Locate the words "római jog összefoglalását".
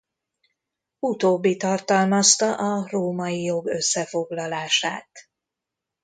2.89-5.09